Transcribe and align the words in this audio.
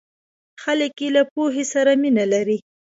خلک 0.63 0.93
یې 1.03 1.09
له 1.15 1.23
پوهې 1.33 1.63
سره 1.73 1.91
مینه 2.01 2.25
لري. 2.33 2.57